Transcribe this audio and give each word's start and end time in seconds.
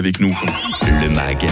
avec 0.00 0.18
nous. 0.18 0.34
Le 1.02 1.10
MAG, 1.10 1.46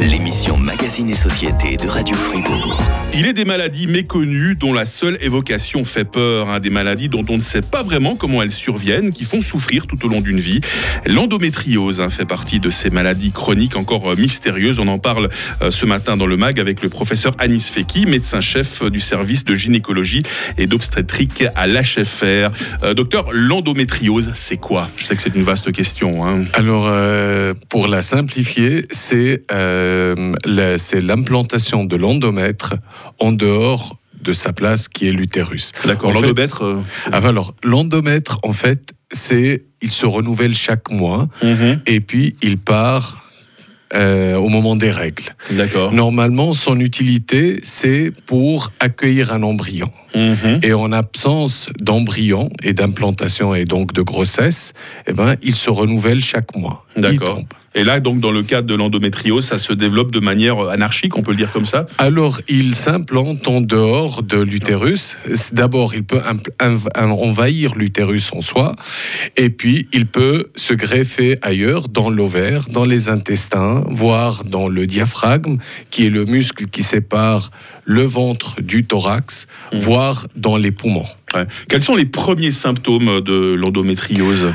l'émission 0.00 0.56
Magazine 0.56 1.10
et 1.10 1.14
Société 1.14 1.76
de 1.76 1.88
Radio 1.88 2.14
Fribourg. 2.14 2.80
Il 3.12 3.26
est 3.26 3.32
des 3.32 3.44
maladies 3.44 3.88
méconnues 3.88 4.54
dont 4.54 4.72
la 4.72 4.86
seule 4.86 5.18
évocation 5.20 5.84
fait 5.84 6.04
peur, 6.04 6.48
hein, 6.48 6.60
des 6.60 6.70
maladies 6.70 7.08
dont 7.08 7.24
on 7.28 7.34
ne 7.34 7.42
sait 7.42 7.60
pas 7.60 7.82
vraiment 7.82 8.14
comment 8.14 8.40
elles 8.40 8.52
surviennent, 8.52 9.10
qui 9.10 9.24
font 9.24 9.40
souffrir 9.40 9.88
tout 9.88 10.06
au 10.06 10.08
long 10.08 10.20
d'une 10.20 10.38
vie. 10.38 10.60
L'endométriose 11.06 12.00
hein, 12.00 12.08
fait 12.08 12.24
partie 12.24 12.60
de 12.60 12.70
ces 12.70 12.88
maladies 12.88 13.32
chroniques 13.32 13.74
encore 13.74 14.12
euh, 14.12 14.14
mystérieuses. 14.16 14.78
On 14.78 14.86
en 14.86 14.98
parle 14.98 15.28
euh, 15.60 15.72
ce 15.72 15.84
matin 15.84 16.16
dans 16.16 16.26
le 16.26 16.36
MAG 16.36 16.60
avec 16.60 16.84
le 16.84 16.88
professeur 16.88 17.32
Anis 17.40 17.68
Feki, 17.68 18.06
médecin-chef 18.06 18.84
du 18.84 19.00
service 19.00 19.44
de 19.44 19.56
gynécologie 19.56 20.22
et 20.56 20.68
d'obstétrique 20.68 21.42
à 21.56 21.66
l'HFR. 21.66 22.52
Euh, 22.84 22.94
docteur, 22.94 23.30
l'endométriose, 23.32 24.30
c'est 24.36 24.58
quoi? 24.58 24.88
Je 24.94 25.04
sais 25.04 25.16
que 25.16 25.22
c'est 25.22 25.34
une 25.34 25.42
vaste 25.42 25.72
question. 25.72 26.24
Hein. 26.24 26.44
Alors, 26.52 26.86
euh, 26.86 27.54
pour 27.68 27.87
la 27.88 28.02
simplifier, 28.02 28.86
c'est 28.90 29.42
euh, 29.52 30.32
c'est 30.78 31.00
l'implantation 31.00 31.84
de 31.84 31.96
l'endomètre 31.96 32.74
en 33.18 33.32
dehors 33.32 33.96
de 34.22 34.32
sa 34.32 34.52
place 34.52 34.88
qui 34.88 35.06
est 35.08 35.12
l'utérus. 35.12 35.72
D'accord, 35.84 36.12
l'endomètre. 36.12 36.62
euh, 36.64 36.80
Ah, 37.12 37.20
alors, 37.26 37.54
l'endomètre, 37.62 38.38
en 38.42 38.52
fait, 38.52 38.92
c'est 39.12 39.62
il 39.80 39.90
se 39.92 40.06
renouvelle 40.06 40.54
chaque 40.54 40.90
mois 40.90 41.28
Mhm, 41.42 41.80
et 41.86 42.00
puis 42.00 42.34
il 42.42 42.58
part 42.58 43.24
euh, 43.94 44.34
au 44.36 44.48
moment 44.50 44.76
des 44.76 44.90
règles. 44.90 45.34
D'accord. 45.50 45.92
Normalement, 45.94 46.52
son 46.52 46.78
utilité, 46.80 47.58
c'est 47.62 48.10
pour 48.26 48.70
accueillir 48.80 49.32
un 49.32 49.42
embryon. 49.42 49.90
Mhm. 50.14 50.60
Et 50.62 50.74
en 50.74 50.92
absence 50.92 51.68
d'embryon 51.78 52.50
et 52.62 52.74
d'implantation 52.74 53.54
et 53.54 53.64
donc 53.64 53.92
de 53.94 54.02
grossesse, 54.02 54.74
eh 55.06 55.12
ben, 55.14 55.36
il 55.42 55.54
se 55.54 55.70
renouvelle 55.70 56.20
chaque 56.22 56.54
mois. 56.56 56.84
D'accord. 56.96 57.40
Et 57.74 57.84
là, 57.84 58.00
donc, 58.00 58.20
dans 58.20 58.30
le 58.32 58.42
cadre 58.42 58.66
de 58.66 58.74
l'endométriose, 58.74 59.44
ça 59.44 59.58
se 59.58 59.72
développe 59.72 60.10
de 60.10 60.20
manière 60.20 60.58
euh, 60.64 60.70
anarchique, 60.70 61.16
on 61.16 61.22
peut 61.22 61.32
le 61.32 61.36
dire 61.36 61.52
comme 61.52 61.64
ça 61.66 61.86
Alors, 61.98 62.40
il 62.48 62.74
s'implante 62.74 63.46
en 63.46 63.60
dehors 63.60 64.22
de 64.22 64.38
l'utérus. 64.38 65.16
D'abord, 65.52 65.94
il 65.94 66.02
peut 66.04 66.20
envahir 66.98 67.74
l'utérus 67.74 68.30
en 68.32 68.40
soi, 68.40 68.74
et 69.36 69.50
puis 69.50 69.88
il 69.92 70.06
peut 70.06 70.46
se 70.56 70.74
greffer 70.74 71.36
ailleurs, 71.42 71.88
dans 71.88 72.10
l'ovaire, 72.10 72.64
dans 72.70 72.84
les 72.84 73.08
intestins, 73.08 73.84
voire 73.90 74.44
dans 74.44 74.68
le 74.68 74.86
diaphragme, 74.86 75.58
qui 75.90 76.06
est 76.06 76.10
le 76.10 76.24
muscle 76.24 76.66
qui 76.66 76.82
sépare 76.82 77.50
le 77.84 78.02
ventre 78.02 78.60
du 78.60 78.84
thorax, 78.84 79.46
Mhm. 79.72 79.78
voire 79.78 80.26
dans 80.36 80.56
les 80.56 80.70
poumons. 80.70 81.06
Ouais. 81.34 81.46
Quels 81.68 81.82
sont 81.82 81.96
les 81.96 82.06
premiers 82.06 82.52
symptômes 82.52 83.20
de 83.20 83.54
l'endométriose? 83.54 84.52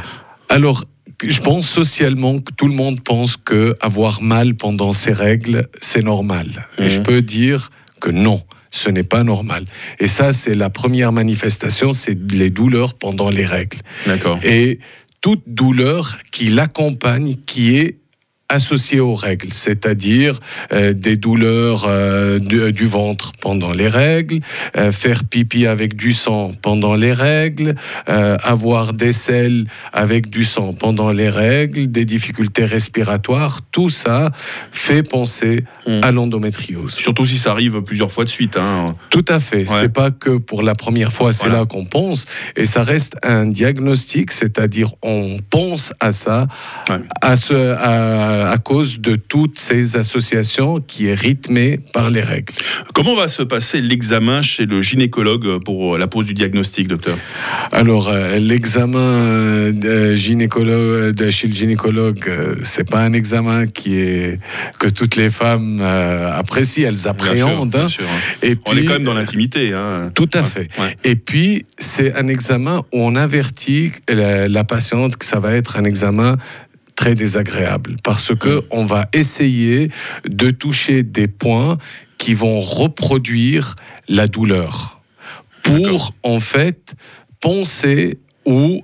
Alors, 0.49 0.85
je 1.23 1.39
pense 1.41 1.67
socialement 1.67 2.39
que 2.39 2.51
tout 2.53 2.67
le 2.67 2.73
monde 2.73 3.01
pense 3.01 3.37
que 3.37 3.75
avoir 3.81 4.21
mal 4.21 4.55
pendant 4.55 4.93
ses 4.93 5.13
règles, 5.13 5.67
c'est 5.81 6.03
normal. 6.03 6.67
Mhm. 6.79 6.85
Et 6.85 6.89
je 6.89 7.01
peux 7.01 7.21
dire 7.21 7.71
que 7.99 8.09
non. 8.09 8.41
Ce 8.71 8.89
n'est 8.89 9.03
pas 9.03 9.23
normal. 9.23 9.65
Et 9.99 10.07
ça, 10.07 10.33
c'est 10.33 10.55
la 10.55 10.71
première 10.71 11.11
manifestation, 11.11 11.93
c'est 11.93 12.17
les 12.31 12.49
douleurs 12.49 12.95
pendant 12.95 13.29
les 13.29 13.45
règles. 13.45 13.77
D'accord. 14.07 14.39
Et 14.43 14.79
toute 15.21 15.43
douleur 15.45 16.17
qui 16.31 16.49
l'accompagne, 16.49 17.35
qui 17.45 17.77
est 17.77 17.99
associée 18.53 18.99
aux 18.99 19.15
règles, 19.15 19.51
c'est-à-dire 19.53 20.39
euh, 20.71 20.93
des 20.93 21.17
douleurs 21.17 21.85
euh, 21.87 22.39
du, 22.39 22.71
du 22.71 22.85
ventre 22.85 23.31
pendant 23.41 23.71
les 23.73 23.87
règles, 23.87 24.39
euh, 24.77 24.91
faire 24.91 25.23
pipi 25.23 25.65
avec 25.65 25.95
du 25.95 26.11
sang 26.13 26.51
pendant 26.61 26.95
les 26.95 27.13
règles, 27.13 27.75
euh, 28.09 28.37
avoir 28.43 28.93
des 28.93 29.11
selles 29.13 29.65
avec 29.91 30.29
du 30.29 30.43
sang 30.43 30.73
pendant 30.73 31.11
les 31.11 31.29
règles, 31.29 31.91
des 31.91 32.05
difficultés 32.05 32.65
respiratoires, 32.65 33.61
tout 33.71 33.89
ça 33.89 34.31
fait 34.71 35.03
penser 35.03 35.63
Mm. 35.85 35.99
à 36.01 36.11
l'endométriose. 36.13 36.93
Surtout 36.93 37.25
si 37.25 37.37
ça 37.37 37.51
arrive 37.51 37.81
plusieurs 37.81 38.09
fois 38.09 38.23
de 38.23 38.29
suite. 38.29 38.55
Hein. 38.55 38.95
Tout 39.09 39.25
à 39.27 39.39
fait. 39.41 39.69
Ouais. 39.69 39.77
C'est 39.81 39.89
pas 39.91 40.11
que 40.11 40.37
pour 40.37 40.63
la 40.63 40.75
première 40.75 41.11
fois, 41.11 41.33
c'est 41.33 41.47
Voilà. 41.47 41.59
là 41.59 41.65
qu'on 41.65 41.83
pense. 41.83 42.25
Et 42.55 42.65
ça 42.65 42.83
reste 42.83 43.15
un 43.21 43.45
diagnostic, 43.47 44.31
c'est-à-dire 44.31 44.91
on 45.01 45.39
pense 45.49 45.93
à 45.99 46.13
ça 46.13 46.47
Ouais. 46.89 47.01
à, 47.21 47.35
ce, 47.35 47.73
à, 47.73 48.42
à 48.49 48.57
cause 48.57 48.99
de 48.99 49.15
toutes 49.15 49.59
ces 49.59 49.95
associations 49.97 50.79
qui 50.79 51.07
est 51.07 51.13
rythmée 51.13 51.79
par 51.93 52.09
les 52.09 52.21
règles. 52.21 52.53
Comment 52.93 53.15
va 53.15 53.27
se 53.27 53.41
passer 53.43 53.81
l'examen 53.81 54.41
chez 54.41 54.65
le 54.65 54.81
gynécologue 54.81 55.63
pour 55.63 55.97
la 55.97 56.07
pose 56.07 56.25
du 56.25 56.33
diagnostic, 56.33 56.87
docteur? 56.87 57.17
Alors, 57.71 58.07
euh, 58.09 58.37
l'examen 58.39 58.99
euh, 58.99 60.15
gynécologue, 60.15 61.29
chez 61.29 61.47
le 61.47 61.53
gynécologue, 61.53 62.23
euh, 62.27 62.55
c'est 62.63 62.89
pas 62.89 63.01
un 63.01 63.13
examen 63.13 63.67
qui 63.67 63.95
est 63.97 64.39
que 64.79 64.87
toutes 64.87 65.15
les 65.15 65.29
femmes 65.29 65.79
euh, 65.81 66.31
apprécient, 66.37 66.87
elles 66.87 66.93
Bien 66.93 67.01
sûr, 67.01 67.09
appréhendent. 67.11 67.69
bien 67.71 67.81
hein. 67.85 67.87
sûr, 67.87 68.05
hein. 68.05 68.37
Et 68.41 68.55
On 68.65 68.71
est 68.73 68.75
puis, 68.77 68.85
quand 68.85 68.93
même 68.93 69.03
dans 69.03 69.13
l'intimité. 69.13 69.73
Hein. 69.73 70.11
Tout 70.13 70.29
à 70.33 70.39
Ouais. 70.39 70.45
fait. 70.45 70.69
Ouais. 70.79 70.97
Et 71.03 71.15
puis, 71.15 71.65
c'est 71.77 72.13
un 72.15 72.27
examen 72.27 72.79
où 72.91 72.99
on 73.01 73.15
avertit 73.15 73.91
la, 74.09 74.47
la 74.47 74.63
patiente 74.63 75.15
que 75.17 75.25
ça 75.25 75.39
va 75.39 75.53
être 75.53 75.77
un 75.77 75.85
examen 75.85 76.37
très 77.03 77.15
désagréable 77.15 77.97
parce 78.01 78.33
que 78.33 78.61
on 78.71 78.85
va 78.85 79.07
essayer 79.11 79.91
de 80.23 80.51
toucher 80.51 81.03
des 81.03 81.27
points 81.27 81.77
qui 82.17 82.33
vont 82.33 82.61
reproduire 82.61 83.75
la 84.07 84.27
douleur 84.27 85.01
pour 85.63 86.13
en 86.23 86.39
fait 86.39 86.95
penser 87.41 88.19
ou 88.45 88.83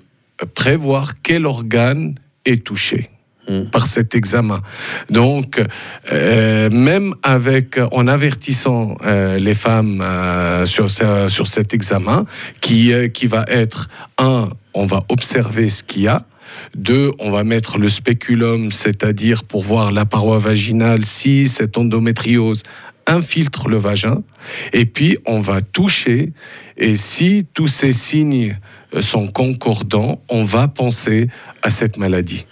prévoir 0.53 1.13
quel 1.23 1.45
organe 1.45 2.15
est 2.43 2.61
touché 2.65 3.09
Mm. 3.49 3.63
par 3.71 3.87
cet 3.87 4.13
examen. 4.13 4.61
Donc, 5.09 5.59
euh, 6.11 6.69
même 6.69 7.15
avec, 7.23 7.79
en 7.91 8.07
avertissant 8.07 8.95
euh, 9.03 9.39
les 9.39 9.55
femmes 9.55 10.01
euh, 10.03 10.67
sur, 10.67 10.91
sur 10.91 11.47
cet 11.47 11.73
examen, 11.73 12.25
qui, 12.61 12.93
qui 13.11 13.25
va 13.25 13.45
être, 13.47 13.89
un, 14.19 14.49
on 14.75 14.85
va 14.85 15.03
observer 15.09 15.69
ce 15.69 15.81
qu'il 15.81 16.03
y 16.03 16.07
a, 16.07 16.25
deux, 16.75 17.11
on 17.19 17.31
va 17.31 17.43
mettre 17.43 17.77
le 17.77 17.89
spéculum, 17.89 18.71
c'est-à-dire 18.71 19.43
pour 19.43 19.63
voir 19.63 19.91
la 19.91 20.05
paroi 20.05 20.39
vaginale, 20.39 21.05
si 21.05 21.47
cette 21.47 21.77
endométriose 21.77 22.63
infiltre 23.07 23.67
le 23.67 23.77
vagin, 23.77 24.21
et 24.71 24.85
puis 24.85 25.17
on 25.25 25.39
va 25.39 25.61
toucher, 25.61 26.31
et 26.77 26.95
si 26.95 27.45
tous 27.53 27.67
ces 27.67 27.91
signes 27.91 28.57
euh, 28.93 29.01
sont 29.01 29.27
concordants, 29.27 30.21
on 30.29 30.43
va 30.43 30.67
penser 30.67 31.27
à 31.61 31.69
cette 31.69 31.97
maladie. 31.97 32.45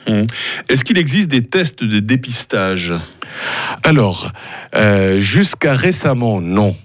Est-ce 0.68 0.84
qu'il 0.84 0.98
existe 0.98 1.30
des 1.30 1.44
tests 1.44 1.84
de 1.84 2.00
dépistage? 2.00 2.94
Alors, 3.84 4.32
euh, 4.76 5.20
jusqu'à 5.20 5.74
récemment, 5.74 6.42
non. 6.42 6.76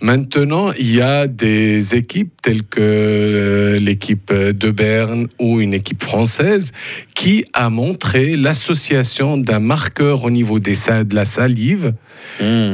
Maintenant, 0.00 0.72
il 0.78 0.94
y 0.94 1.00
a 1.00 1.26
des 1.26 1.94
équipes 1.94 2.32
telles 2.42 2.62
que 2.62 2.80
euh, 2.80 3.78
l'équipe 3.78 4.32
de 4.32 4.70
Berne 4.70 5.28
ou 5.38 5.60
une 5.60 5.74
équipe 5.74 6.02
française 6.02 6.72
qui 7.14 7.44
a 7.52 7.68
montré 7.70 8.36
l'association 8.36 9.36
d'un 9.36 9.60
marqueur 9.60 10.24
au 10.24 10.30
niveau 10.30 10.58
des, 10.58 10.74
de 10.74 11.14
la 11.14 11.24
salive 11.24 11.92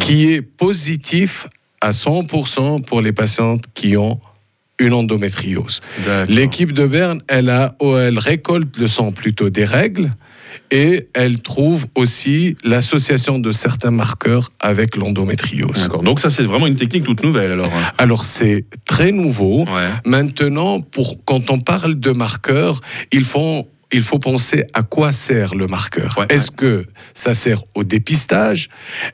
qui 0.01 0.33
est 0.33 0.43
positif 0.43 1.47
à 1.81 1.91
100% 1.91 2.83
pour 2.83 3.01
les 3.01 3.13
patientes 3.13 3.65
qui 3.75 3.97
ont 3.97 4.21
une 4.79 4.93
endométriose. 4.95 5.81
L'équipe 6.29 6.73
de 6.73 6.87
Berne, 6.87 7.21
elle, 7.29 7.51
a, 7.51 7.75
oh, 7.79 7.97
elle 7.99 8.19
récolte 8.19 8.77
le 8.79 8.87
sang 8.89 9.13
plutôt 9.13 9.49
des 9.51 9.65
règles 9.65 10.11
et 10.71 11.09
elle 11.15 11.41
trouve 11.41 11.87
aussi 11.95 12.57
l'association 12.65 13.39
de 13.39 13.53
certains 13.53 13.91
marqueurs 13.91 14.51
avec 14.61 14.97
l'endométriose. 14.97 15.83
D'accord. 15.83 16.03
Donc 16.03 16.19
ça, 16.21 16.31
c'est 16.31 16.43
vraiment 16.43 16.67
une 16.67 16.77
technique 16.77 17.05
toute 17.05 17.23
nouvelle, 17.23 17.53
alors. 17.53 17.67
hein. 17.73 17.93
Alors 17.99 18.25
c'est 18.25 18.65
très 18.85 19.13
nouveau. 19.13 19.65
Ouais. 19.65 19.89
Maintenant, 20.05 20.81
pour, 20.81 21.23
quand 21.25 21.51
on 21.51 21.59
parle 21.61 21.95
de 22.01 22.11
marqueurs, 22.11 22.81
il 23.13 23.25
faut, 23.25 23.69
il 23.93 24.03
faut 24.03 24.19
penser 24.19 24.65
à 24.75 24.83
quoi 24.83 25.13
sert 25.13 25.55
le 25.55 25.67
marqueur. 25.67 26.15
Ouais, 26.19 26.27
Est-ce 26.31 26.51
que 26.51 26.87
ça 27.15 27.35
sert 27.35 27.63
au 27.75 27.85
dépistage? 27.85 28.69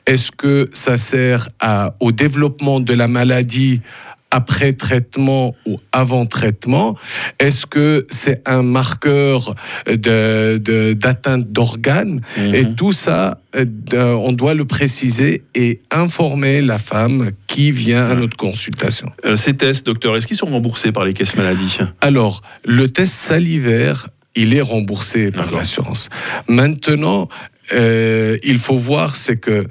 Est-ce 0.05 0.31
que 0.31 0.69
ça 0.73 0.97
sert 0.97 1.49
à- 1.59 1.93
au 1.99 2.11
développement 2.11 2.79
de 2.79 2.93
la 2.93 3.07
maladie 3.07 3.81
après 4.31 4.73
traitement 4.73 5.55
ou 5.65 5.79
avant 5.91 6.25
traitement 6.25 6.95
Est-ce 7.39 7.65
que 7.65 8.05
c'est 8.09 8.41
un 8.47 8.61
marqueur 8.63 9.55
de- 9.87 10.57
de- 10.57 10.93
d'atteinte 10.93 11.51
d'organes? 11.51 12.21
Mhm. 12.37 12.53
Et 12.55 12.75
tout 12.75 12.91
ça, 12.91 13.39
euh, 13.55 13.65
de- 13.67 13.97
on 13.97 14.31
doit 14.31 14.53
le 14.53 14.65
préciser 14.65 15.43
et 15.55 15.81
informer 15.91 16.61
la 16.61 16.77
femme 16.77 17.31
qui 17.47 17.71
vient 17.71 18.05
à 18.05 18.13
Ouais. 18.13 18.21
notre 18.21 18.37
consultation. 18.37 19.11
Euh, 19.25 19.35
ces 19.35 19.53
tests, 19.53 19.85
docteur, 19.85 20.15
est-ce 20.15 20.27
qu'ils 20.27 20.37
sont 20.37 20.45
remboursés 20.47 20.91
par 20.91 21.05
les 21.05 21.13
caisses 21.13 21.35
maladies? 21.35 21.77
Alors, 22.01 22.41
le 22.65 22.87
test 22.89 23.13
salivaire, 23.13 24.07
il 24.35 24.53
est 24.53 24.61
remboursé 24.61 25.31
par 25.31 25.51
l'assurance. 25.51 26.09
Maintenant, 26.47 27.27
euh, 27.73 28.37
il 28.43 28.57
faut 28.57 28.77
voir, 28.77 29.15
c'est 29.15 29.37
que 29.37 29.65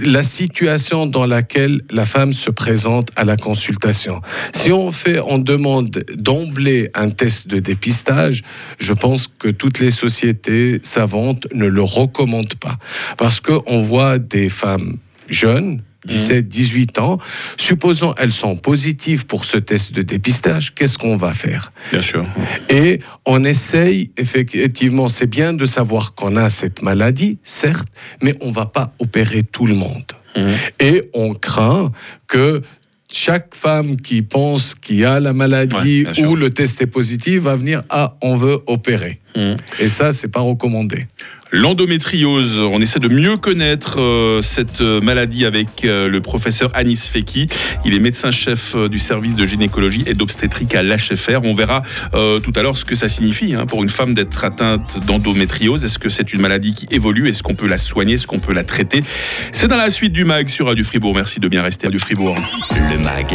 la 0.00 0.22
situation 0.22 1.06
dans 1.06 1.26
laquelle 1.26 1.82
la 1.90 2.04
femme 2.04 2.32
se 2.32 2.50
présente 2.50 3.08
à 3.16 3.24
la 3.24 3.36
consultation. 3.36 4.20
Si 4.52 4.72
on 4.72 4.92
fait, 4.92 5.20
on 5.20 5.38
demande 5.38 6.04
d'emblée 6.14 6.88
un 6.94 7.10
test 7.10 7.48
de 7.48 7.58
dépistage, 7.58 8.42
je 8.78 8.92
pense 8.92 9.28
que 9.28 9.48
toutes 9.48 9.78
les 9.78 9.90
sociétés 9.90 10.80
savantes 10.82 11.46
ne 11.52 11.66
le 11.66 11.82
recommandent 11.82 12.54
pas. 12.54 12.78
Parce 13.16 13.40
qu'on 13.40 13.82
voit 13.82 14.18
des 14.18 14.48
femmes 14.48 14.98
jeunes, 15.28 15.82
17, 16.08 16.48
18 16.48 16.98
ans. 16.98 17.18
Supposons 17.56 18.14
elles 18.18 18.32
sont 18.32 18.56
positives 18.56 19.26
pour 19.26 19.44
ce 19.44 19.58
test 19.58 19.92
de 19.92 20.02
dépistage, 20.02 20.74
qu'est-ce 20.74 20.98
qu'on 20.98 21.16
va 21.16 21.32
faire? 21.34 21.72
Bien 21.92 22.02
sûr. 22.02 22.26
Et 22.68 23.00
on 23.26 23.44
essaye, 23.44 24.10
effectivement, 24.16 25.08
c'est 25.08 25.26
bien 25.26 25.52
de 25.52 25.64
savoir 25.66 26.14
qu'on 26.14 26.36
a 26.36 26.50
cette 26.50 26.82
maladie, 26.82 27.38
certes, 27.42 27.88
mais 28.22 28.34
on 28.40 28.50
va 28.50 28.66
pas 28.66 28.92
opérer 28.98 29.42
tout 29.42 29.66
le 29.66 29.74
monde. 29.74 30.04
Mhm. 30.36 30.50
Et 30.80 31.10
on 31.14 31.34
craint 31.34 31.90
que 32.26 32.62
chaque 33.10 33.54
femme 33.54 33.96
qui 33.96 34.20
pense 34.20 34.74
qu'il 34.74 35.02
a 35.06 35.18
la 35.18 35.32
maladie 35.32 36.04
Ouais, 36.06 36.24
ou 36.26 36.36
le 36.36 36.50
test 36.50 36.82
est 36.82 36.86
positif 36.86 37.40
va 37.40 37.56
venir 37.56 37.80
ah 37.88 38.16
on 38.20 38.36
veut 38.36 38.58
opérer 38.66 39.20
Mhm. 39.34 39.56
et 39.78 39.88
ça 39.88 40.12
c'est 40.12 40.28
pas 40.28 40.40
recommandé 40.40 41.06
L'endométriose, 41.50 42.58
on 42.58 42.78
essaie 42.82 42.98
de 42.98 43.08
mieux 43.08 43.38
connaître 43.38 43.98
euh, 44.00 44.42
cette 44.42 44.82
euh, 44.82 45.00
maladie 45.00 45.46
avec 45.46 45.82
euh, 45.84 46.06
le 46.06 46.20
professeur 46.20 46.70
Anis 46.74 47.08
Feki. 47.10 47.48
Il 47.86 47.94
est 47.94 48.00
médecin-chef 48.00 48.76
du 48.76 48.98
service 48.98 49.32
de 49.32 49.46
gynécologie 49.46 50.02
et 50.06 50.12
d'obstétrique 50.12 50.74
à 50.74 50.82
l'HFR. 50.82 51.40
On 51.44 51.54
verra 51.54 51.80
euh, 52.12 52.38
tout 52.38 52.52
à 52.54 52.62
l'heure 52.62 52.76
ce 52.76 52.84
que 52.84 52.94
ça 52.94 53.08
signifie 53.08 53.54
hein, 53.54 53.64
pour 53.64 53.82
une 53.82 53.88
femme 53.88 54.12
d'être 54.12 54.44
atteinte 54.44 54.98
d'endométriose. 55.06 55.86
Est-ce 55.86 55.98
que 55.98 56.10
c'est 56.10 56.34
une 56.34 56.42
maladie 56.42 56.74
qui 56.74 56.86
évolue? 56.90 57.30
Est-ce 57.30 57.42
qu'on 57.42 57.54
peut 57.54 57.66
la 57.66 57.78
soigner? 57.78 58.14
Est-ce 58.14 58.26
qu'on 58.26 58.40
peut 58.40 58.52
la 58.52 58.64
traiter? 58.64 59.02
C'est 59.50 59.68
dans 59.68 59.78
la 59.78 59.88
suite 59.88 60.12
du 60.12 60.26
MAG 60.26 60.48
sur 60.48 60.66
Radio 60.66 60.84
Fribourg. 60.84 61.14
Merci 61.14 61.40
de 61.40 61.48
bien 61.48 61.62
rester 61.62 61.86
à 61.86 61.88
Radio 61.88 61.98
Fribourg. 61.98 62.36
Le 62.72 62.98
MAG, 62.98 63.34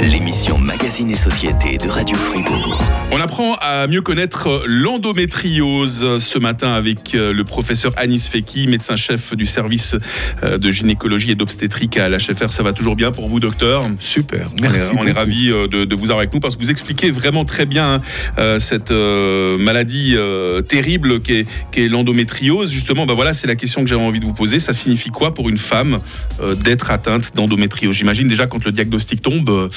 l'émission 0.00 0.58
Magazine 0.58 1.10
et 1.10 1.16
Société 1.16 1.76
de 1.76 1.88
Radio 1.88 2.16
Fribourg. 2.16 2.84
On 3.10 3.20
apprend 3.20 3.56
à 3.60 3.88
mieux 3.88 4.02
connaître 4.02 4.62
l'endométriose 4.64 6.20
ce 6.20 6.38
matin 6.38 6.72
avec 6.72 7.14
le 7.14 7.47
professeur 7.48 7.92
Anis 7.96 8.28
Feki, 8.28 8.66
médecin-chef 8.68 9.34
du 9.34 9.46
service 9.46 9.96
euh, 10.44 10.58
de 10.58 10.70
gynécologie 10.70 11.32
et 11.32 11.34
d'obstétrique 11.34 11.96
à 11.96 12.08
l'HFR. 12.08 12.52
Ça 12.52 12.62
va 12.62 12.72
toujours 12.72 12.94
bien 12.94 13.10
pour 13.10 13.28
vous, 13.28 13.40
docteur 13.40 13.88
super 14.00 14.46
on 14.58 14.62
merci 14.62 14.92
est, 14.94 14.98
on 14.98 15.06
est 15.06 15.12
ravis 15.12 15.50
euh, 15.50 15.66
de, 15.66 15.84
de 15.84 15.94
vous 15.96 16.04
avoir 16.04 16.18
avec 16.18 16.32
nous 16.32 16.40
parce 16.40 16.56
que 16.56 16.62
vous 16.62 16.70
expliquez 16.70 17.10
vraiment 17.10 17.44
très 17.44 17.66
bien 17.66 17.94
hein, 17.94 18.00
euh, 18.38 18.60
cette 18.60 18.90
euh, 18.90 19.58
maladie 19.58 20.14
euh, 20.16 20.60
terrible 20.60 21.20
qu'est 21.20 21.46
qu'est 21.72 21.88
l'endométriose. 21.88 22.70
Justement, 22.70 23.06
bah 23.06 23.14
voilà, 23.14 23.34
c'est 23.34 23.46
la 23.46 23.56
question 23.56 23.82
que 23.82 23.88
j'avais 23.88 24.02
envie 24.02 24.20
de 24.20 24.24
vous 24.24 24.34
poser. 24.34 24.58
Ça 24.58 24.72
signifie 24.72 25.10
quoi 25.10 25.34
pour 25.34 25.48
une 25.48 25.58
femme 25.58 25.98
euh, 26.40 26.54
d'être 26.54 26.90
atteinte 26.90 27.32
d'endométriose? 27.34 27.96
J'imagine 27.96 28.28
déjà 28.28 28.46
quand 28.46 28.64
le 28.64 28.72
diagnostic 28.72 29.22
tombe, 29.22 29.70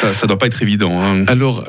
ça 0.00 0.08
ne 0.10 0.26
doit 0.26 0.38
pas 0.38 0.46
être 0.46 0.62
évident. 0.62 1.00
hein. 1.02 1.24
Alors, 1.28 1.64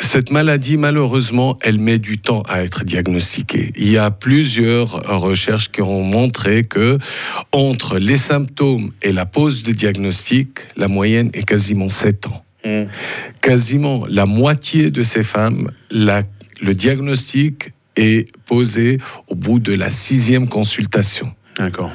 cette 0.00 0.30
maladie, 0.30 0.76
malheureusement, 0.76 1.58
elle 1.60 1.78
met 1.78 1.98
du 1.98 2.18
temps 2.18 2.42
à 2.48 2.62
être 2.62 2.84
diagnostiquée. 2.84 3.72
Il 3.76 3.90
y 3.90 3.98
a 3.98 4.10
plusieurs 4.10 4.61
recherches 4.64 5.70
qui 5.70 5.82
ont 5.82 6.02
montré 6.02 6.62
que 6.62 6.98
entre 7.52 7.98
les 7.98 8.16
symptômes 8.16 8.90
et 9.02 9.12
la 9.12 9.26
pose 9.26 9.62
de 9.62 9.72
diagnostic, 9.72 10.48
la 10.76 10.88
moyenne 10.88 11.30
est 11.34 11.44
quasiment 11.44 11.88
7 11.88 12.26
ans. 12.26 12.44
Mm. 12.64 12.84
Quasiment 13.40 14.04
la 14.08 14.26
moitié 14.26 14.90
de 14.90 15.02
ces 15.02 15.22
femmes, 15.24 15.70
la- 15.90 16.22
le 16.60 16.74
diagnostic 16.74 17.72
est 17.96 18.24
posé 18.46 18.98
au 19.28 19.34
bout 19.34 19.58
de 19.58 19.74
la 19.74 19.90
sixième 19.90 20.48
consultation. 20.48 21.32
D'accord. 21.58 21.90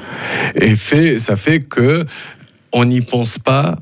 Et 0.54 0.76
fait, 0.76 1.18
ça 1.18 1.36
fait 1.36 1.60
que 1.60 2.04
on 2.72 2.84
n'y 2.84 3.00
pense 3.00 3.38
pas 3.38 3.76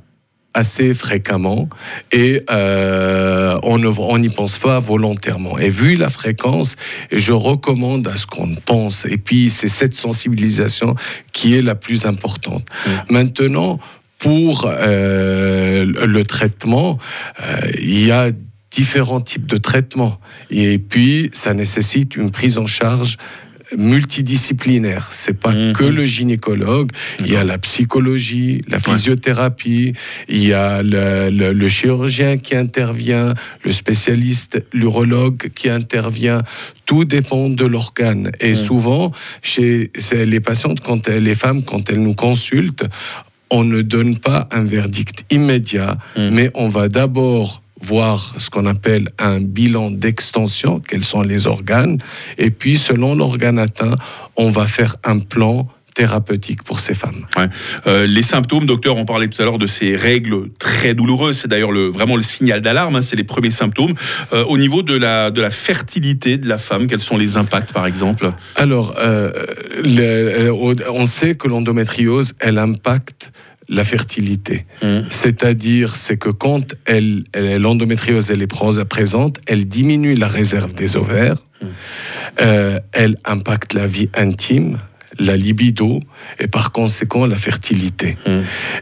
assez 0.56 0.94
fréquemment 0.94 1.68
et 2.12 2.42
euh, 2.50 3.58
on 3.62 4.18
n'y 4.18 4.30
pense 4.30 4.58
pas 4.58 4.80
volontairement. 4.80 5.58
Et 5.58 5.68
vu 5.68 5.96
la 5.96 6.08
fréquence, 6.08 6.76
je 7.12 7.32
recommande 7.32 8.08
à 8.08 8.16
ce 8.16 8.26
qu'on 8.26 8.54
pense. 8.54 9.04
Et 9.04 9.18
puis 9.18 9.50
c'est 9.50 9.68
cette 9.68 9.94
sensibilisation 9.94 10.94
qui 11.32 11.54
est 11.54 11.62
la 11.62 11.74
plus 11.74 12.06
importante. 12.06 12.64
Maintenant, 13.10 13.78
pour 14.18 14.66
euh, 14.66 15.84
le 15.84 16.24
traitement, 16.24 16.98
euh, 17.42 17.70
il 17.78 18.06
y 18.06 18.10
a 18.10 18.30
différents 18.70 19.20
types 19.20 19.46
de 19.46 19.58
traitements. 19.58 20.18
Et 20.50 20.78
puis, 20.78 21.30
ça 21.32 21.54
nécessite 21.54 22.16
une 22.16 22.30
prise 22.30 22.58
en 22.58 22.66
charge 22.66 23.16
multidisciplinaire. 23.76 25.08
C'est 25.12 25.38
pas 25.38 25.52
Mhm. 25.52 25.72
que 25.72 25.84
le 25.84 26.04
gynécologue. 26.06 26.90
Il 27.20 27.28
y 27.30 27.36
a 27.36 27.44
la 27.44 27.58
psychologie, 27.58 28.60
la 28.68 28.78
physiothérapie, 28.80 29.92
il 30.28 30.46
y 30.46 30.52
a 30.52 30.82
le, 30.82 31.30
le- 31.30 31.52
le 31.52 31.68
chirurgien 31.68 32.38
qui 32.38 32.54
intervient, 32.56 33.34
le 33.64 33.72
spécialiste, 33.72 34.62
l'urologue 34.72 35.50
qui 35.54 35.68
intervient. 35.68 36.42
Tout 36.86 37.04
dépend 37.04 37.48
de 37.50 37.64
l'organe. 37.64 38.30
Et 38.40 38.54
souvent, 38.54 39.10
chez 39.42 39.90
les 40.12 40.40
patientes, 40.40 40.80
quand 40.80 41.08
elles- 41.08 41.22
les 41.24 41.34
femmes, 41.34 41.62
quand 41.64 41.90
elles 41.90 42.02
nous 42.02 42.14
consultent, 42.14 42.84
on 43.50 43.64
ne 43.64 43.80
donne 43.82 44.18
pas 44.18 44.48
un 44.50 44.64
verdict 44.64 45.24
immédiat, 45.30 45.98
Mm. 46.16 46.28
mais 46.30 46.50
on 46.54 46.68
va 46.68 46.88
d'abord 46.88 47.62
voir 47.80 48.34
ce 48.38 48.48
qu'on 48.50 48.66
appelle 48.66 49.08
un 49.18 49.40
bilan 49.40 49.90
d'extension, 49.90 50.80
quels 50.80 51.04
sont 51.04 51.22
les 51.22 51.46
organes, 51.46 51.98
et 52.38 52.50
puis 52.50 52.76
selon 52.76 53.14
l'organe 53.14 53.58
atteint, 53.58 53.96
on 54.36 54.50
va 54.50 54.66
faire 54.66 54.96
un 55.04 55.18
plan 55.18 55.68
thérapeutique 55.94 56.62
pour 56.62 56.80
ces 56.80 56.92
femmes. 56.92 57.26
Ouais. 57.38 57.48
Euh, 57.86 58.06
les 58.06 58.22
symptômes, 58.22 58.66
docteur, 58.66 58.98
on 58.98 59.06
parlait 59.06 59.28
tout 59.28 59.40
à 59.40 59.46
l'heure 59.46 59.58
de 59.58 59.66
ces 59.66 59.96
règles 59.96 60.50
très 60.58 60.92
douloureuses. 60.92 61.38
C'est 61.38 61.48
d'ailleurs 61.48 61.72
le, 61.72 61.88
vraiment 61.88 62.16
le 62.16 62.22
signal 62.22 62.60
d'alarme. 62.60 62.96
hein, 62.96 63.00
c'est 63.00 63.16
les 63.16 63.24
premiers 63.24 63.50
symptômes. 63.50 63.94
Euh, 64.34 64.44
au 64.44 64.58
niveau 64.58 64.82
de 64.82 64.94
la, 64.94 65.30
de 65.30 65.40
la 65.40 65.48
fertilité 65.48 66.36
de 66.36 66.46
la 66.46 66.58
femme, 66.58 66.86
quels 66.86 67.00
sont 67.00 67.16
les 67.16 67.38
impacts, 67.38 67.72
par 67.72 67.86
exemple? 67.86 68.30
Alors, 68.56 68.94
euh, 68.98 69.30
le- 69.84 70.50
euh, 70.50 70.82
on 70.92 71.06
sait 71.06 71.34
que 71.34 71.48
l'endométriose, 71.48 72.34
elle 72.40 72.58
impacte 72.58 73.32
la 73.68 73.84
fertilité. 73.84 74.66
Mm. 74.82 75.00
C'est-à-dire, 75.10 75.96
c'est 75.96 76.16
que 76.16 76.30
quand 76.30 76.74
elle, 76.84 77.24
l'endométriose 77.34 78.30
elle 78.30 78.42
est 78.42 78.46
présente, 78.46 79.38
elle 79.46 79.66
diminue 79.66 80.14
la 80.14 80.28
réserve 80.28 80.74
des 80.74 80.96
ovaires, 80.96 81.36
euh, 82.40 82.78
elle 82.92 83.16
impacte 83.24 83.72
la 83.72 83.86
vie 83.86 84.08
intime, 84.14 84.76
la 85.18 85.36
libido 85.36 86.00
et 86.38 86.46
par 86.46 86.72
conséquent 86.72 87.26
la 87.26 87.36
fertilité. 87.36 88.16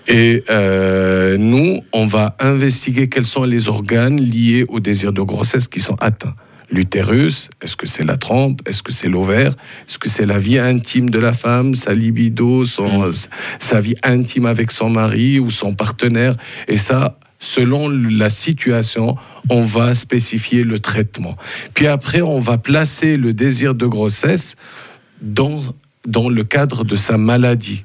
Et 0.09 0.43
euh, 0.51 1.37
nous, 1.37 1.81
on 1.93 2.07
va 2.07 2.37
investiguer 2.41 3.09
quels 3.09 3.27
sont 3.27 3.45
les 3.45 3.69
organes 3.69 4.21
liés 4.21 4.65
au 4.69 4.81
désir 4.81 5.13
de 5.13 5.23
grossesse 5.23 5.69
qui 5.69 5.81
sont 5.81 5.97
atteints. 6.01 6.35
L'utérus, 6.71 7.51
est-ce 7.63 7.77
que 7.77 7.87
c'est 7.87 8.05
la 8.05 8.17
trompe, 8.17 8.61
est-ce 8.67 8.83
que 8.83 8.93
c'est 8.93 9.09
l'ovaire, 9.09 9.53
est-ce 9.87 9.99
que 9.99 10.09
c'est 10.09 10.27
la 10.27 10.39
vie 10.39 10.59
intime 10.59 11.11
de 11.11 11.19
la 11.19 11.33
femme, 11.33 11.75
sa 11.75 11.93
libido, 11.93 12.65
son, 12.65 13.11
sa 13.59 13.81
vie 13.81 13.95
intime 14.03 14.47
avec 14.47 14.71
son 14.71 14.89
mari 14.89 15.39
ou 15.39 15.51
son 15.51 15.75
partenaire. 15.75 16.35
Et 16.67 16.79
ça, 16.79 17.19
selon 17.39 17.89
la 17.89 18.31
situation, 18.31 19.17
on 19.51 19.63
va 19.63 19.95
spécifier 19.95 20.65
le 20.65 20.79
traitement. 20.79 21.37
Puis 21.75 21.87
après, 21.87 22.23
on 22.23 22.41
va 22.41 22.59
placer 22.59 23.17
le 23.17 23.33
désir 23.33 23.75
de 23.75 23.87
grossesse 23.87 24.57
dans, 25.21 25.63
dans 26.07 26.29
le 26.29 26.43
cadre 26.45 26.85
de 26.85 26.97
sa 26.97 27.19
maladie. 27.19 27.85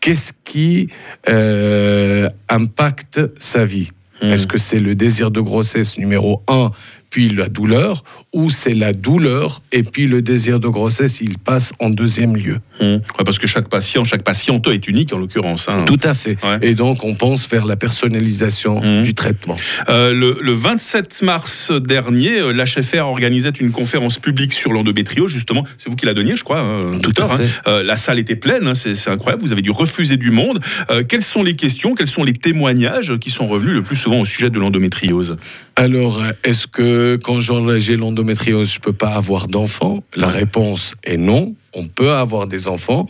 Qu'est-ce 0.00 0.32
qui 0.44 0.88
euh, 1.28 2.28
impacte 2.48 3.20
sa 3.38 3.64
vie? 3.64 3.90
Mm. 4.20 4.30
Est-ce 4.30 4.46
que 4.46 4.58
c'est 4.58 4.80
le 4.80 4.94
désir 4.96 5.30
de 5.30 5.40
grossesse 5.40 5.96
numéro 5.98 6.42
un, 6.48 6.70
puis 7.12 7.28
la 7.28 7.48
douleur, 7.48 8.02
ou 8.32 8.48
c'est 8.48 8.72
la 8.74 8.94
douleur 8.94 9.60
et 9.70 9.82
puis 9.82 10.06
le 10.06 10.22
désir 10.22 10.58
de 10.60 10.66
grossesse, 10.68 11.20
il 11.20 11.36
passe 11.38 11.72
en 11.78 11.90
deuxième 11.90 12.34
lieu 12.36 12.58
Mm. 12.80 12.84
Ouais, 12.94 13.00
parce 13.24 13.38
que 13.38 13.46
chaque 13.46 13.68
patient, 13.68 14.02
chaque 14.02 14.22
patiente 14.24 14.66
est 14.66 14.88
unique 14.88 15.12
en 15.12 15.18
l'occurrence. 15.18 15.68
hein. 15.68 15.84
Tout 15.84 16.00
à 16.02 16.14
fait. 16.14 16.36
Ouais. 16.42 16.58
Et 16.62 16.74
donc, 16.74 17.04
on 17.04 17.14
pense 17.14 17.46
faire 17.46 17.64
la 17.66 17.76
personnalisation 17.76 18.80
Mhm. 18.82 19.02
du 19.04 19.14
traitement. 19.14 19.56
Euh, 19.88 20.12
le, 20.12 20.38
le 20.40 20.52
27 20.52 21.22
mars 21.22 21.70
dernier, 21.70 22.40
euh, 22.40 22.52
l'HFR 22.52 23.06
organisait 23.06 23.50
une 23.50 23.70
conférence 23.70 24.18
publique 24.18 24.52
sur 24.52 24.72
l'endométriose. 24.72 25.30
Justement, 25.30 25.64
c'est 25.78 25.90
vous 25.90 25.96
qui 25.96 26.06
la 26.06 26.14
donniez, 26.14 26.34
je 26.34 26.42
crois, 26.44 26.60
hein, 26.60 26.98
Tout 27.02 27.12
à 27.22 27.28
fait. 27.28 27.44
hein. 27.44 27.46
Euh, 27.68 27.82
la 27.84 27.96
salle 27.96 28.18
était 28.18 28.36
pleine, 28.36 28.66
hein, 28.66 28.74
c'est 28.74 28.94
c'est 28.96 29.10
incroyable. 29.10 29.42
Vous 29.42 29.52
avez 29.52 29.62
dû 29.62 29.70
refuser 29.70 30.16
du 30.16 30.30
monde. 30.30 30.58
Euh, 30.90 31.04
quelles 31.06 31.22
sont 31.22 31.42
les 31.44 31.54
questions, 31.54 31.94
quels 31.94 32.06
sont 32.08 32.24
les 32.24 32.32
témoignages 32.32 33.16
qui 33.20 33.30
sont 33.30 33.46
revenus 33.46 33.74
le 33.74 33.82
plus 33.82 33.96
souvent 33.96 34.20
au 34.20 34.24
sujet 34.24 34.50
de 34.50 34.58
l'endométriose? 34.58 35.36
Alors, 35.76 36.22
est-ce 36.44 36.66
que 36.66 37.16
quand 37.16 37.40
j'ai 37.40 37.96
l'endométriose, 37.96 38.72
je 38.74 38.78
peux 38.80 38.92
pas 38.92 39.14
avoir 39.14 39.48
d'enfants 39.48 40.02
La 40.14 40.28
réponse 40.28 40.94
est 41.02 41.16
non. 41.16 41.54
On 41.74 41.86
peut 41.86 42.12
avoir 42.12 42.46
des 42.46 42.68
enfants. 42.68 43.06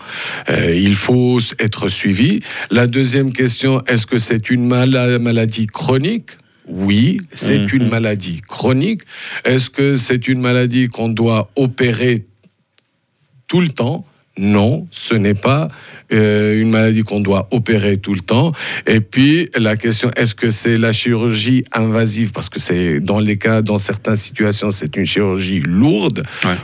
Euh, 0.48 0.72
il 0.74 0.94
faut 0.94 1.40
être 1.58 1.88
suivi. 1.88 2.40
La 2.70 2.86
deuxième 2.86 3.32
question, 3.32 3.82
est-ce 3.88 4.06
que 4.06 4.18
c'est 4.18 4.48
une 4.50 4.66
mala- 4.66 5.18
maladie 5.18 5.66
chronique? 5.66 6.30
Oui, 6.68 7.18
c'est 7.32 7.58
Mhm. 7.58 7.68
une 7.72 7.88
maladie 7.88 8.40
chronique. 8.46 9.02
Est-ce 9.44 9.68
que 9.68 9.96
c'est 9.96 10.28
une 10.28 10.40
maladie 10.40 10.86
qu'on 10.88 11.08
doit 11.08 11.50
opérer 11.56 12.26
tout 13.48 13.60
le 13.60 13.70
temps? 13.70 14.06
Non, 14.38 14.86
ce 14.90 15.14
n'est 15.14 15.34
pas 15.34 15.68
euh, 16.10 16.58
une 16.58 16.70
maladie 16.70 17.02
qu'on 17.02 17.20
doit 17.20 17.48
opérer 17.50 17.98
tout 17.98 18.14
le 18.14 18.20
temps. 18.20 18.52
Et 18.86 19.00
puis 19.00 19.50
la 19.54 19.76
question, 19.76 20.10
est-ce 20.16 20.34
que 20.34 20.48
c'est 20.48 20.78
la 20.78 20.90
chirurgie 20.92 21.64
invasive? 21.70 22.32
Parce 22.32 22.48
que 22.48 22.58
c'est 22.58 23.00
dans 23.00 23.20
les 23.20 23.36
cas, 23.36 23.60
dans 23.60 23.76
certaines 23.76 24.16
situations, 24.16 24.70
c'est 24.70 24.96
une 24.96 25.04
chirurgie 25.04 25.60
lourde 25.60 26.22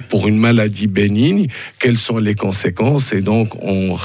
pour 0.09 0.29
une 0.29 0.39
maladie 0.39 0.87
bénigne. 0.87 1.49
Quelles 1.79 1.99
sont 1.99 2.17
les 2.17 2.35
conséquences? 2.35 3.13
Et 3.13 3.21
donc, 3.21 3.63
on, 3.63 3.99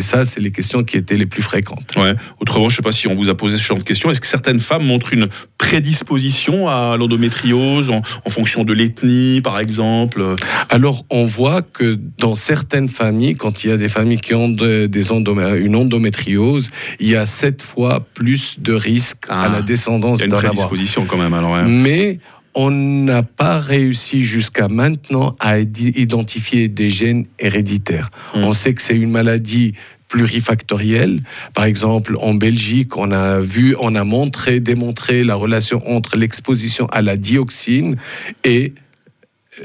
ça, 0.00 0.24
c'est 0.24 0.40
les 0.40 0.50
questions 0.50 0.82
qui 0.82 0.96
étaient 0.96 1.18
les 1.18 1.26
plus 1.26 1.42
fréquentes. 1.42 1.92
Ouais. 1.96 2.14
Autrement, 2.40 2.70
je 2.70 2.74
ne 2.74 2.76
sais 2.76 2.82
pas 2.82 2.92
si 2.92 3.08
on 3.08 3.14
vous 3.14 3.28
a 3.28 3.36
posé 3.36 3.58
ce 3.58 3.62
genre 3.62 3.78
de 3.78 3.84
questions. 3.84 4.10
Est-ce 4.10 4.22
que 4.22 4.26
certaines 4.26 4.60
femmes 4.60 4.86
montrent 4.86 5.12
une 5.12 5.28
prédisposition 5.58 6.66
à 6.66 6.96
l'endométriose 6.96 7.90
en, 7.90 8.00
en 8.24 8.30
fonction 8.30 8.64
de 8.64 8.72
l'ethnie, 8.72 9.42
par 9.42 9.60
exemple? 9.60 10.34
Alors, 10.70 11.04
on 11.10 11.24
voit 11.24 11.60
que 11.60 11.98
dans 12.16 12.34
certaines 12.34 12.88
femmes 12.88 13.01
quand 13.38 13.64
il 13.64 13.70
y 13.70 13.72
a 13.72 13.76
des 13.76 13.88
familles 13.88 14.20
qui 14.20 14.34
ont 14.34 14.48
des 14.48 14.88
une 15.12 15.76
endométriose, 15.76 16.70
il 17.00 17.08
y 17.08 17.16
a 17.16 17.26
sept 17.26 17.62
fois 17.62 18.00
plus 18.14 18.56
de 18.58 18.72
risques 18.72 19.24
à 19.28 19.48
la 19.48 19.62
descendance 19.62 20.20
d'en 20.20 20.36
avoir. 20.36 20.52
prédisposition 20.52 21.04
quand 21.06 21.16
même. 21.16 21.34
Alors, 21.34 21.56
Mais 21.64 22.18
on 22.54 22.70
n'a 22.70 23.22
pas 23.22 23.58
réussi 23.58 24.22
jusqu'à 24.22 24.68
maintenant 24.68 25.36
à 25.40 25.58
identifier 25.58 26.68
des 26.68 26.90
gènes 26.90 27.26
héréditaires. 27.38 28.10
Hmm. 28.34 28.44
On 28.44 28.54
sait 28.54 28.74
que 28.74 28.82
c'est 28.82 28.96
une 28.96 29.10
maladie 29.10 29.74
plurifactorielle. 30.08 31.20
Par 31.54 31.64
exemple, 31.64 32.16
en 32.20 32.34
Belgique, 32.34 32.96
on 32.98 33.12
a 33.12 33.40
vu, 33.40 33.74
on 33.80 33.94
a 33.94 34.04
montré, 34.04 34.60
démontré 34.60 35.24
la 35.24 35.34
relation 35.34 35.82
entre 35.90 36.16
l'exposition 36.16 36.86
à 36.86 37.00
la 37.00 37.16
dioxine 37.16 37.96
et 38.44 38.74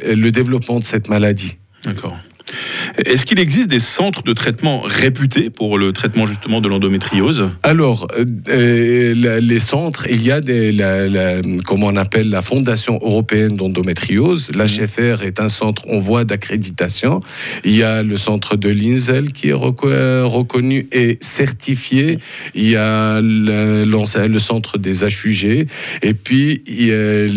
le 0.03 0.31
développement 0.31 0.79
de 0.79 0.85
cette 0.85 1.09
maladie. 1.09 1.57
D'accord. 1.83 2.17
Est-ce 3.05 3.25
qu'il 3.25 3.39
existe 3.39 3.69
des 3.69 3.79
centres 3.79 4.23
de 4.23 4.33
traitement 4.33 4.81
réputés 4.81 5.49
pour 5.49 5.77
le 5.77 5.93
traitement 5.93 6.25
justement 6.25 6.61
de 6.61 6.67
l'endométriose? 6.67 7.49
Alors, 7.61 8.07
euh, 8.17 8.25
euh, 8.49 9.39
les 9.39 9.59
centres, 9.59 10.07
il 10.09 10.23
y 10.23 10.31
a 10.31 10.41
des, 10.41 10.71
la, 10.71 11.41
comment 11.63 11.87
on 11.87 11.95
appelle 11.95 12.29
la 12.29 12.41
Fondation 12.41 12.99
européenne 13.01 13.55
d'endométriose. 13.55 14.51
L'HFR 14.53 15.23
est 15.23 15.39
un 15.39 15.49
centre, 15.49 15.83
on 15.87 15.99
voit, 15.99 16.23
d'accréditation. 16.23 17.21
Il 17.63 17.75
y 17.75 17.83
a 17.83 18.01
le 18.01 18.17
centre 18.17 18.55
de 18.55 18.69
l'INSEL 18.69 19.31
qui 19.31 19.49
est 19.49 19.53
reconnu 19.53 20.87
et 20.91 21.19
certifié. 21.21 22.17
Il 22.55 22.69
y 22.69 22.75
a 22.75 23.21
le, 23.21 23.85
le 23.85 24.39
centre 24.39 24.77
des 24.77 25.03
HUG. 25.03 25.67
Et 26.01 26.13
puis, 26.13 26.63
il 26.65 26.87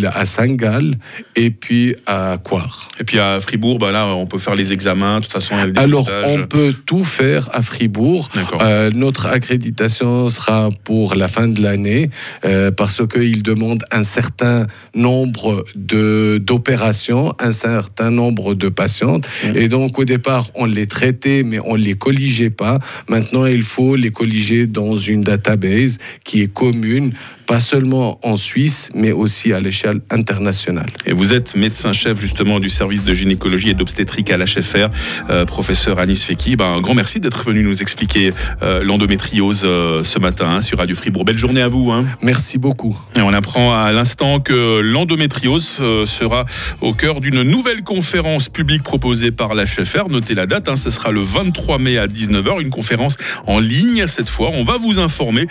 y 0.01 0.07
a 0.07 0.11
à 0.11 0.25
Saint-Gall 0.25 0.95
et 1.37 1.51
puis 1.51 1.97
à 2.07 2.39
Coire. 2.43 2.89
Et 2.99 3.05
puis 3.05 3.19
à 3.19 3.41
Fribourg, 3.41 3.79
bah 3.79 3.93
là, 3.93 4.07
on 4.07 4.27
peut 4.27 4.39
faire 4.39 4.55
les 4.55 4.73
examens, 4.73 5.19
de 5.19 5.25
toute 5.25 5.33
façon, 5.33 5.50
alors, 5.77 6.11
on 6.25 6.47
peut 6.47 6.75
tout 6.87 7.05
faire 7.05 7.49
à 7.53 7.63
Fribourg. 7.63 8.29
Euh, 8.61 8.91
notre 8.95 9.27
accréditation 9.27 10.29
sera 10.29 10.71
pour 10.85 11.15
la 11.15 11.29
fin 11.29 11.49
de 11.49 11.63
l'année 11.63 12.11
euh, 12.45 12.71
parce 12.71 13.07
qu'il 13.07 13.43
demande 13.43 13.85
un 13.91 14.03
certain 14.03 14.67
nombre 14.95 15.65
d'opérations, 15.77 17.35
un 17.39 17.53
certain 17.53 18.11
nombre 18.11 18.55
de 18.55 18.69
patientes. 18.69 19.27
Mmh. 19.45 19.57
Et 19.57 19.69
donc, 19.69 19.99
au 19.99 20.05
départ, 20.05 20.51
on 20.55 20.67
les 20.67 20.87
traitait, 20.87 21.43
mais 21.43 21.59
on 21.65 21.77
ne 21.77 21.83
les 21.83 21.95
colligeait 21.95 22.51
pas. 22.51 22.79
Maintenant, 23.09 23.47
il 23.47 23.63
faut 23.63 23.97
les 23.97 24.11
colliger 24.11 24.67
dans 24.67 24.97
une 24.97 25.21
database 25.21 25.99
qui 26.25 26.43
est 26.43 26.53
commune 26.53 27.13
pas 27.51 27.59
seulement 27.59 28.21
en 28.23 28.37
Suisse, 28.37 28.91
mais 28.95 29.11
aussi 29.11 29.53
à 29.53 29.59
l'échelle 29.59 30.03
internationale. 30.09 30.91
Et 31.05 31.13
vous 31.13 31.33
êtes 31.33 31.57
médecin-chef 31.57 32.21
justement 32.21 32.61
du 32.61 32.71
service 32.71 33.03
de 33.03 33.13
gynécologie 33.13 33.71
et 33.71 33.75
d'obstétrique 33.75 34.31
à 34.31 34.37
l'HFR, 34.37 34.87
euh, 35.31 35.45
professeur 35.47 35.99
Anis 35.99 36.23
Feki. 36.23 36.55
Ben, 36.55 36.67
un 36.67 36.81
grand 36.81 36.95
merci 36.95 37.19
d'être 37.19 37.43
venu 37.43 37.65
nous 37.65 37.83
expliquer 37.83 38.33
euh, 38.63 38.85
l'endométriose 38.85 39.63
euh, 39.65 40.05
ce 40.05 40.21
matin 40.21 40.47
hein, 40.49 40.61
sur 40.61 40.79
Radio 40.79 40.95
Fribourg. 40.95 41.25
Belle 41.25 41.39
journée 41.39 41.61
à 41.61 41.67
vous. 41.67 41.91
Hein. 41.91 42.05
Merci 42.23 42.57
beaucoup. 42.57 42.97
Et 43.17 43.21
on 43.21 43.33
apprend 43.33 43.75
à 43.75 43.91
l'instant 43.91 44.39
que 44.39 44.79
l'endométriose 44.79 45.73
sera 46.05 46.45
au 46.81 46.95
cœur 46.95 47.19
d'une 47.19 47.43
nouvelle 47.43 47.83
conférence 47.83 48.49
publique 48.49 48.85
proposée 48.85 49.33
par 49.33 49.57
l'HFR. 49.57 50.09
Notez 50.09 50.37
la 50.37 50.47
date, 50.47 50.69
hein, 50.69 50.77
ce 50.77 50.91
sera 50.91 51.11
le 51.11 51.21
23 51.21 51.79
mai 51.79 51.99
à 51.99 52.07
19h, 52.07 52.61
une 52.61 52.71
conférence 52.71 53.17
en 53.49 53.59
ligne 53.59 54.07
cette 54.07 54.29
fois. 54.29 54.53
On 54.55 54.63
va 54.63 54.77
vous 54.77 55.01
informer 55.01 55.49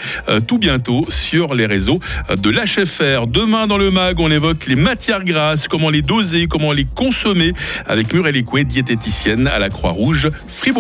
tout 0.47 0.59
bientôt 0.59 1.01
sur 1.09 1.53
les 1.53 1.65
réseaux 1.65 1.88
de 1.97 2.49
l'HFR. 2.49 3.27
Demain 3.27 3.67
dans 3.67 3.77
le 3.77 3.91
MAG, 3.91 4.19
on 4.19 4.29
évoque 4.29 4.67
les 4.67 4.75
matières 4.75 5.23
grasses, 5.23 5.67
comment 5.67 5.89
les 5.89 6.01
doser, 6.01 6.47
comment 6.47 6.71
les 6.71 6.85
consommer 6.85 7.53
avec 7.87 8.13
Muriel 8.13 8.35
Écoué, 8.35 8.63
diététicienne 8.63 9.47
à 9.47 9.59
la 9.59 9.69
Croix-Rouge 9.69 10.29
Fribourg. 10.47 10.77